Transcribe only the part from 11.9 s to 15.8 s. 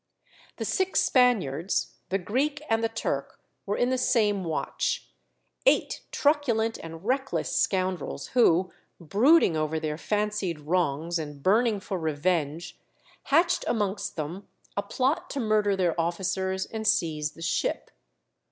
revenge, hatched amongst them a plot to murder